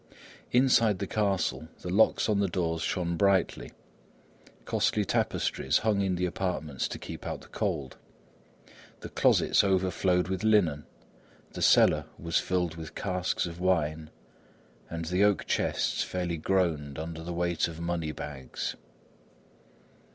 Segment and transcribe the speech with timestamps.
[0.51, 3.71] Inside the castle, the locks on the doors shone brightly;
[4.65, 7.97] costly tapestries hung in the apartments to keep out the cold;
[9.01, 10.87] the closets overflowed with linen,
[11.53, 14.09] the cellar was filled with casks of wine,
[14.89, 18.75] and the oak chests fairly groaned under the weight of money bags.